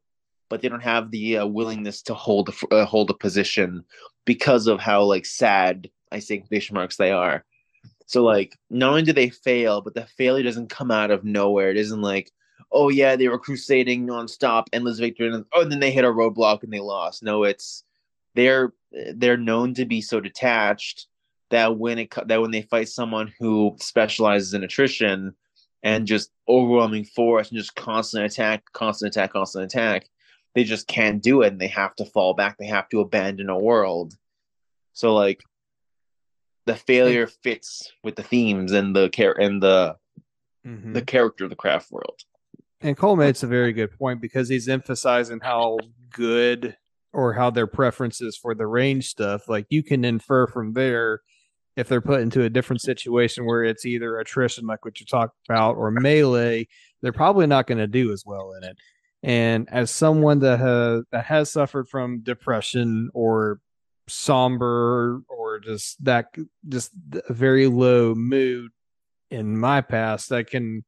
but 0.49 0.61
they 0.61 0.69
don't 0.69 0.81
have 0.81 1.11
the 1.11 1.39
uh, 1.39 1.45
willingness 1.45 2.01
to 2.03 2.13
hold 2.13 2.49
a, 2.49 2.75
uh, 2.75 2.85
hold 2.85 3.09
a 3.09 3.13
position 3.13 3.83
because 4.25 4.67
of 4.67 4.79
how 4.79 5.03
like 5.03 5.25
sad 5.25 5.89
I 6.11 6.19
say 6.19 6.39
quotation 6.39 6.75
marks 6.75 6.97
they 6.97 7.11
are. 7.11 7.43
So 8.05 8.23
like, 8.23 8.57
not 8.69 8.89
only 8.89 9.01
do 9.03 9.13
they 9.13 9.29
fail, 9.29 9.81
but 9.81 9.93
the 9.93 10.05
failure 10.05 10.43
doesn't 10.43 10.69
come 10.69 10.91
out 10.91 11.11
of 11.11 11.25
nowhere. 11.25 11.69
It 11.69 11.77
isn't 11.77 12.01
like, 12.01 12.31
oh 12.71 12.89
yeah, 12.89 13.15
they 13.15 13.27
were 13.27 13.39
crusading 13.39 14.07
nonstop, 14.07 14.65
endless 14.71 14.99
victory, 14.99 15.27
and 15.27 15.45
oh, 15.53 15.61
and 15.61 15.71
then 15.71 15.79
they 15.79 15.91
hit 15.91 16.05
a 16.05 16.07
roadblock 16.07 16.63
and 16.63 16.71
they 16.71 16.79
lost. 16.79 17.23
No, 17.23 17.43
it's 17.43 17.83
they're 18.35 18.73
they're 19.15 19.37
known 19.37 19.73
to 19.75 19.85
be 19.85 20.01
so 20.01 20.19
detached 20.19 21.07
that 21.49 21.77
when 21.77 21.99
it 21.99 22.13
that 22.25 22.41
when 22.41 22.51
they 22.51 22.61
fight 22.61 22.89
someone 22.89 23.33
who 23.39 23.75
specializes 23.79 24.53
in 24.53 24.63
attrition 24.63 25.33
and 25.83 26.07
just 26.07 26.31
overwhelming 26.47 27.03
force 27.03 27.49
and 27.49 27.57
just 27.57 27.75
constant 27.75 28.25
attack, 28.25 28.63
constant 28.73 29.15
attack, 29.15 29.33
constant 29.33 29.65
attack, 29.65 30.09
they 30.55 30.63
just 30.63 30.87
can't 30.87 31.21
do 31.21 31.41
it 31.41 31.51
and 31.51 31.61
they 31.61 31.67
have 31.67 31.95
to 31.97 32.05
fall 32.05 32.33
back. 32.33 32.57
They 32.57 32.67
have 32.67 32.89
to 32.89 32.99
abandon 32.99 33.49
a 33.49 33.57
world. 33.57 34.13
So 34.93 35.13
like 35.13 35.41
the 36.65 36.75
failure 36.75 37.27
fits 37.27 37.91
with 38.03 38.15
the 38.15 38.23
themes 38.23 38.71
and 38.71 38.95
the 38.95 39.09
care 39.09 39.33
and 39.33 39.61
the 39.61 39.95
mm-hmm. 40.65 40.93
the 40.93 41.01
character 41.01 41.45
of 41.45 41.49
the 41.49 41.55
craft 41.55 41.91
world. 41.91 42.19
And 42.81 42.95
Cole 42.95 43.15
makes 43.15 43.43
a 43.43 43.47
very 43.47 43.73
good 43.73 43.97
point 43.97 44.21
because 44.21 44.49
he's 44.49 44.67
emphasizing 44.67 45.39
how 45.41 45.77
good 46.11 46.77
or 47.13 47.33
how 47.33 47.49
their 47.49 47.67
preferences 47.67 48.37
for 48.37 48.53
the 48.53 48.67
range 48.67 49.07
stuff. 49.07 49.49
Like 49.49 49.65
you 49.69 49.81
can 49.81 50.05
infer 50.05 50.45
from 50.47 50.73
there 50.73 51.21
if 51.75 51.87
they're 51.87 52.01
put 52.01 52.21
into 52.21 52.43
a 52.43 52.49
different 52.49 52.81
situation 52.81 53.45
where 53.45 53.63
it's 53.63 53.85
either 53.85 54.19
attrition, 54.19 54.65
like 54.65 54.83
what 54.83 54.99
you 54.99 55.05
talked 55.05 55.35
about, 55.47 55.77
or 55.77 55.91
melee, 55.91 56.67
they're 57.01 57.13
probably 57.13 57.47
not 57.47 57.67
going 57.67 57.77
to 57.77 57.87
do 57.87 58.11
as 58.11 58.23
well 58.25 58.53
in 58.53 58.63
it. 58.63 58.77
And 59.27 59.67
as 59.69 59.91
someone 59.91 60.39
that 60.39 60.57
has 60.59 61.03
that 61.11 61.25
has 61.25 61.51
suffered 61.51 61.89
from 61.89 62.21
depression 62.21 63.09
or 63.13 63.59
somber 64.07 65.19
or 65.27 65.59
just 65.59 66.01
that 66.05 66.27
just 66.69 66.91
a 67.27 67.33
very 67.33 67.67
low 67.67 68.15
mood 68.15 68.71
in 69.29 69.57
my 69.57 69.81
past, 69.81 70.31
I 70.31 70.43
can 70.43 70.85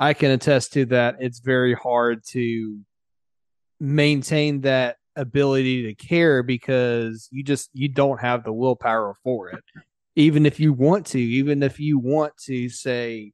I 0.00 0.14
can 0.14 0.32
attest 0.32 0.72
to 0.72 0.86
that. 0.86 1.18
It's 1.20 1.38
very 1.38 1.74
hard 1.74 2.24
to 2.30 2.80
maintain 3.78 4.62
that 4.62 4.96
ability 5.14 5.84
to 5.84 5.94
care 5.94 6.42
because 6.42 7.28
you 7.30 7.44
just 7.44 7.70
you 7.72 7.88
don't 7.88 8.20
have 8.20 8.42
the 8.42 8.52
willpower 8.52 9.14
for 9.22 9.50
it 9.50 9.64
even 10.16 10.44
if 10.44 10.58
you 10.58 10.72
want 10.72 11.06
to 11.06 11.18
even 11.18 11.62
if 11.62 11.80
you 11.80 11.98
want 11.98 12.36
to 12.36 12.68
say 12.68 13.32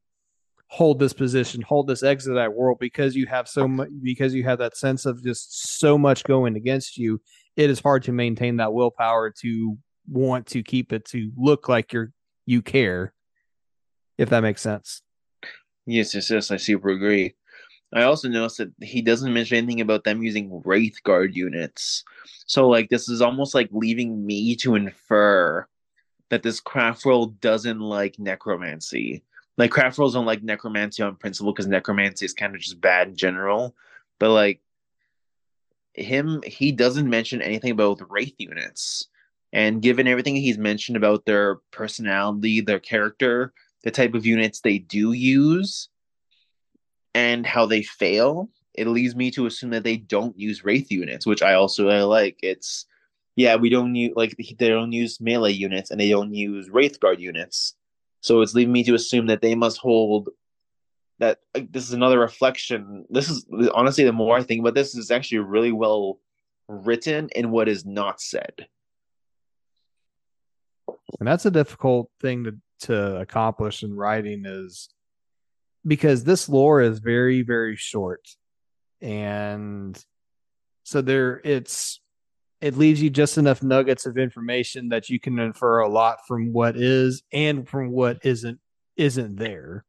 hold 0.72 0.98
this 0.98 1.12
position, 1.12 1.60
hold 1.60 1.86
this 1.86 2.02
exit 2.02 2.32
that 2.34 2.54
world 2.54 2.78
because 2.80 3.14
you 3.14 3.26
have 3.26 3.46
so 3.46 3.68
much 3.68 3.90
because 4.02 4.34
you 4.34 4.42
have 4.42 4.58
that 4.58 4.74
sense 4.74 5.04
of 5.04 5.22
just 5.22 5.78
so 5.78 5.98
much 5.98 6.24
going 6.24 6.56
against 6.56 6.96
you. 6.96 7.20
It 7.56 7.68
is 7.68 7.78
hard 7.78 8.04
to 8.04 8.12
maintain 8.12 8.56
that 8.56 8.72
willpower 8.72 9.30
to 9.42 9.76
want 10.08 10.46
to 10.46 10.62
keep 10.62 10.94
it 10.94 11.04
to 11.10 11.30
look 11.36 11.68
like 11.68 11.92
you're 11.92 12.10
you 12.46 12.62
care, 12.62 13.12
if 14.16 14.30
that 14.30 14.40
makes 14.40 14.62
sense. 14.62 15.02
Yes, 15.84 16.14
yes, 16.14 16.30
yes. 16.30 16.50
I 16.50 16.56
super 16.56 16.88
agree. 16.88 17.34
I 17.92 18.04
also 18.04 18.30
noticed 18.30 18.56
that 18.56 18.72
he 18.80 19.02
doesn't 19.02 19.30
mention 19.30 19.58
anything 19.58 19.82
about 19.82 20.04
them 20.04 20.22
using 20.22 20.62
Wraith 20.64 21.02
Guard 21.04 21.36
units. 21.36 22.02
So, 22.46 22.66
like, 22.66 22.88
this 22.88 23.10
is 23.10 23.20
almost 23.20 23.54
like 23.54 23.68
leaving 23.72 24.24
me 24.24 24.56
to 24.56 24.74
infer 24.74 25.66
that 26.30 26.42
this 26.42 26.60
craft 26.60 27.04
world 27.04 27.42
doesn't 27.42 27.80
like 27.80 28.18
necromancy 28.18 29.22
like 29.62 29.70
craft 29.70 29.96
worlds 29.96 30.14
don't 30.14 30.26
like 30.26 30.42
necromancy 30.42 31.04
on 31.04 31.14
principle 31.14 31.52
because 31.52 31.68
necromancy 31.68 32.26
is 32.26 32.32
kind 32.32 32.52
of 32.52 32.60
just 32.60 32.80
bad 32.80 33.06
in 33.06 33.16
general. 33.16 33.76
But 34.18 34.30
like 34.30 34.60
him, 35.94 36.42
he 36.44 36.72
doesn't 36.72 37.08
mention 37.08 37.40
anything 37.40 37.70
about 37.70 38.10
wraith 38.10 38.34
units. 38.38 39.06
And 39.52 39.80
given 39.80 40.08
everything 40.08 40.34
he's 40.34 40.58
mentioned 40.58 40.96
about 40.96 41.26
their 41.26 41.60
personality, 41.70 42.60
their 42.60 42.80
character, 42.80 43.52
the 43.84 43.92
type 43.92 44.14
of 44.14 44.26
units 44.26 44.60
they 44.60 44.78
do 44.78 45.12
use, 45.12 45.88
and 47.14 47.46
how 47.46 47.66
they 47.66 47.84
fail, 47.84 48.48
it 48.74 48.88
leads 48.88 49.14
me 49.14 49.30
to 49.30 49.46
assume 49.46 49.70
that 49.70 49.84
they 49.84 49.96
don't 49.96 50.36
use 50.36 50.64
wraith 50.64 50.90
units, 50.90 51.24
which 51.24 51.42
I 51.42 51.54
also 51.54 51.88
I 51.88 52.02
like. 52.02 52.40
It's 52.42 52.86
yeah, 53.36 53.54
we 53.54 53.68
don't 53.70 53.94
use 53.94 54.14
like 54.16 54.34
they 54.58 54.70
don't 54.70 54.90
use 54.90 55.20
melee 55.20 55.52
units 55.52 55.92
and 55.92 56.00
they 56.00 56.10
don't 56.10 56.34
use 56.34 56.68
wraith 56.68 56.98
guard 56.98 57.20
units. 57.20 57.76
So 58.22 58.40
it's 58.40 58.54
leaving 58.54 58.72
me 58.72 58.84
to 58.84 58.94
assume 58.94 59.26
that 59.26 59.42
they 59.42 59.54
must 59.54 59.78
hold 59.78 60.30
that 61.18 61.40
uh, 61.54 61.60
this 61.70 61.84
is 61.84 61.92
another 61.92 62.18
reflection. 62.18 63.04
This 63.10 63.28
is 63.28 63.44
honestly, 63.74 64.04
the 64.04 64.12
more 64.12 64.36
I 64.36 64.42
think 64.42 64.60
about 64.60 64.74
this, 64.74 64.94
is 64.94 65.10
actually 65.10 65.38
really 65.38 65.72
well 65.72 66.20
written 66.68 67.28
in 67.34 67.50
what 67.50 67.68
is 67.68 67.84
not 67.84 68.20
said. 68.20 68.66
And 71.18 71.28
that's 71.28 71.46
a 71.46 71.50
difficult 71.50 72.10
thing 72.20 72.44
to, 72.44 72.56
to 72.86 73.20
accomplish 73.20 73.82
in 73.82 73.94
writing 73.94 74.44
is 74.46 74.88
because 75.86 76.24
this 76.24 76.48
lore 76.48 76.80
is 76.80 77.00
very, 77.00 77.42
very 77.42 77.76
short. 77.76 78.26
And 79.00 80.00
so 80.84 81.02
there 81.02 81.40
it's 81.44 82.00
it 82.62 82.76
leaves 82.76 83.02
you 83.02 83.10
just 83.10 83.38
enough 83.38 83.62
nuggets 83.62 84.06
of 84.06 84.16
information 84.16 84.88
that 84.90 85.10
you 85.10 85.18
can 85.18 85.38
infer 85.38 85.80
a 85.80 85.88
lot 85.88 86.26
from 86.26 86.52
what 86.52 86.76
is 86.76 87.22
and 87.32 87.68
from 87.68 87.90
what 87.90 88.24
isn't 88.24 88.60
isn't 88.96 89.36
there. 89.36 89.84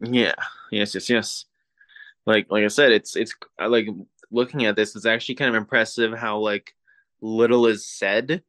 Yeah. 0.00 0.34
Yes. 0.72 0.94
Yes. 0.94 1.10
Yes. 1.10 1.44
Like 2.26 2.46
like 2.50 2.64
I 2.64 2.68
said, 2.68 2.92
it's 2.92 3.16
it's 3.16 3.34
like 3.60 3.86
looking 4.30 4.64
at 4.64 4.76
this. 4.76 4.96
It's 4.96 5.06
actually 5.06 5.34
kind 5.34 5.50
of 5.50 5.56
impressive 5.56 6.18
how 6.18 6.38
like 6.38 6.74
little 7.20 7.66
is 7.66 7.86
said. 7.86 8.42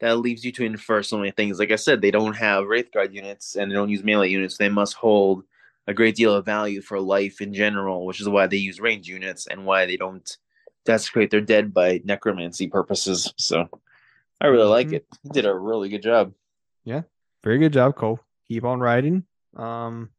That 0.00 0.18
leaves 0.18 0.44
you 0.44 0.52
to 0.52 0.64
infer 0.64 1.02
so 1.02 1.16
many 1.16 1.30
things. 1.30 1.58
Like 1.58 1.70
I 1.72 1.76
said, 1.76 2.02
they 2.02 2.10
don't 2.10 2.36
have 2.36 2.66
Wraith 2.66 2.92
Guard 2.92 3.14
units 3.14 3.56
and 3.56 3.70
they 3.70 3.74
don't 3.74 3.88
use 3.88 4.04
melee 4.04 4.28
units. 4.28 4.58
They 4.58 4.68
must 4.68 4.94
hold 4.94 5.44
a 5.86 5.94
great 5.94 6.16
deal 6.16 6.34
of 6.34 6.44
value 6.44 6.82
for 6.82 7.00
life 7.00 7.40
in 7.40 7.54
general, 7.54 8.04
which 8.04 8.20
is 8.20 8.28
why 8.28 8.46
they 8.46 8.58
use 8.58 8.78
range 8.78 9.08
units 9.08 9.46
and 9.46 9.64
why 9.64 9.86
they 9.86 9.96
don't 9.96 10.36
desecrate 10.86 11.30
their 11.30 11.40
dead 11.40 11.74
by 11.74 12.00
necromancy 12.04 12.68
purposes. 12.68 13.32
So 13.36 13.68
I 14.40 14.46
really 14.46 14.62
mm-hmm. 14.62 14.70
like 14.70 14.92
it. 14.92 15.06
He 15.22 15.28
did 15.30 15.46
a 15.46 15.54
really 15.54 15.88
good 15.88 16.02
job. 16.02 16.32
Yeah. 16.84 17.02
Very 17.44 17.58
good 17.58 17.72
job, 17.72 17.96
Cole. 17.96 18.20
Keep 18.48 18.64
on 18.64 18.80
writing. 18.80 19.24
Um 19.56 20.10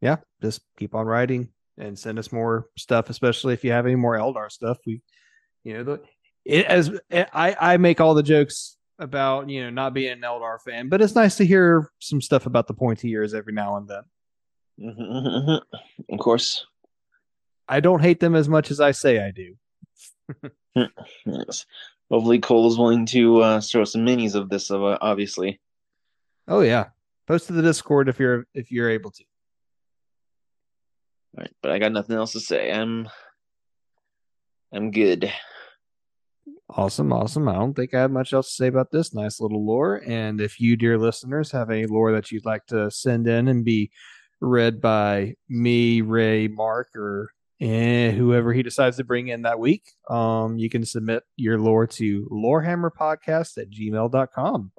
yeah, 0.00 0.16
just 0.42 0.60
keep 0.78 0.94
on 0.94 1.06
writing 1.06 1.48
and 1.78 1.98
send 1.98 2.18
us 2.18 2.32
more 2.32 2.68
stuff, 2.76 3.10
especially 3.10 3.54
if 3.54 3.64
you 3.64 3.72
have 3.72 3.86
any 3.86 3.96
more 3.96 4.16
Eldar 4.16 4.50
stuff. 4.50 4.78
We 4.86 5.00
you 5.64 5.74
know 5.74 5.84
the 5.84 6.00
it 6.44 6.66
as 6.66 6.92
I, 7.10 7.56
I 7.58 7.76
make 7.76 8.00
all 8.00 8.14
the 8.14 8.22
jokes 8.22 8.76
about 8.98 9.48
you 9.48 9.62
know 9.62 9.70
not 9.70 9.94
being 9.94 10.12
an 10.12 10.20
Eldar 10.20 10.60
fan, 10.60 10.88
but 10.88 11.02
it's 11.02 11.14
nice 11.14 11.36
to 11.36 11.46
hear 11.46 11.90
some 11.98 12.20
stuff 12.20 12.46
about 12.46 12.66
the 12.66 12.74
pointy 12.74 13.10
ears 13.10 13.34
every 13.34 13.52
now 13.52 13.76
and 13.76 13.88
then. 13.88 14.02
Mm-hmm, 14.78 16.14
Of 16.14 16.18
course, 16.20 16.66
I 17.68 17.80
don't 17.80 18.02
hate 18.02 18.20
them 18.20 18.34
as 18.34 18.48
much 18.48 18.70
as 18.70 18.80
I 18.80 18.92
say 18.92 19.18
I 19.18 19.30
do 19.30 19.56
yes. 21.26 21.66
Hopefully, 22.10 22.38
Cole 22.38 22.68
is 22.68 22.78
willing 22.78 23.06
to 23.06 23.42
uh, 23.42 23.60
throw 23.60 23.84
some 23.84 24.06
minis 24.06 24.34
of 24.34 24.48
this. 24.48 24.70
Uh, 24.70 24.98
obviously. 25.00 25.60
Oh 26.48 26.60
yeah, 26.60 26.86
post 27.26 27.48
to 27.48 27.52
the 27.52 27.62
Discord 27.62 28.08
if 28.08 28.20
you're 28.20 28.46
if 28.54 28.70
you're 28.70 28.90
able 28.90 29.10
to. 29.10 29.24
All 31.36 31.42
right, 31.42 31.52
but 31.62 31.72
I 31.72 31.78
got 31.78 31.92
nothing 31.92 32.16
else 32.16 32.32
to 32.32 32.40
say. 32.40 32.70
I'm 32.70 33.08
I'm 34.72 34.90
good. 34.90 35.32
Awesome, 36.68 37.12
awesome. 37.12 37.48
I 37.48 37.54
don't 37.54 37.74
think 37.74 37.94
I 37.94 38.00
have 38.00 38.10
much 38.10 38.32
else 38.32 38.48
to 38.48 38.54
say 38.54 38.66
about 38.66 38.90
this 38.90 39.14
nice 39.14 39.40
little 39.40 39.64
lore. 39.64 40.02
And 40.04 40.40
if 40.40 40.60
you, 40.60 40.76
dear 40.76 40.98
listeners, 40.98 41.52
have 41.52 41.70
any 41.70 41.86
lore 41.86 42.12
that 42.12 42.32
you'd 42.32 42.44
like 42.44 42.66
to 42.66 42.90
send 42.90 43.28
in 43.28 43.48
and 43.48 43.64
be 43.64 43.90
read 44.40 44.80
by 44.80 45.34
me, 45.48 46.00
Ray, 46.00 46.48
Mark, 46.48 46.88
or 46.96 47.30
eh, 47.60 48.10
whoever 48.10 48.52
he 48.52 48.62
decides 48.62 48.96
to 48.98 49.04
bring 49.04 49.28
in 49.28 49.42
that 49.42 49.58
week, 49.58 49.82
um, 50.08 50.58
you 50.58 50.68
can 50.68 50.84
submit 50.84 51.24
your 51.36 51.58
lore 51.58 51.86
to 51.86 52.28
lorehammerpodcast 52.30 53.58
at 53.58 53.70
gmail.com. 53.70 54.72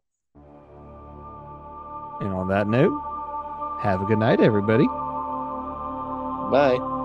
And 2.20 2.34
on 2.34 2.48
that 2.50 2.68
note, 2.68 3.00
have 3.82 4.02
a 4.02 4.06
good 4.06 4.20
night, 4.20 4.42
everybody. 4.42 4.88
Bye. 6.52 6.97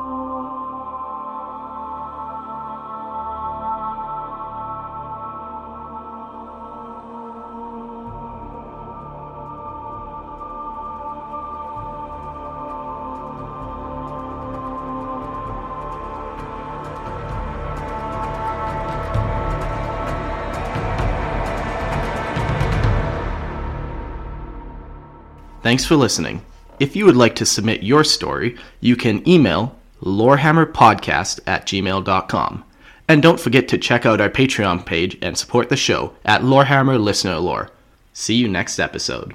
Thanks 25.72 25.87
for 25.87 25.96
listening. 25.96 26.44
If 26.80 26.94
you 26.94 27.06
would 27.06 27.16
like 27.16 27.35
to 27.37 27.46
submit 27.46 27.82
your 27.82 28.04
story, 28.04 28.58
you 28.82 28.94
can 28.94 29.26
email 29.26 29.74
lorehammerpodcast 30.02 31.40
at 31.46 31.64
gmail.com. 31.64 32.64
And 33.08 33.22
don't 33.22 33.40
forget 33.40 33.68
to 33.68 33.78
check 33.78 34.04
out 34.04 34.20
our 34.20 34.28
Patreon 34.28 34.85
page 34.85 35.16
and 35.22 35.38
support 35.38 35.70
the 35.70 35.76
show 35.78 36.12
at 36.26 36.42
Lorehammer 36.42 37.02
Listener 37.02 37.38
Lore. 37.38 37.70
See 38.12 38.35
you 38.35 38.48
next 38.48 38.78
episode. 38.78 39.35